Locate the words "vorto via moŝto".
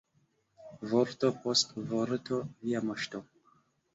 1.91-3.21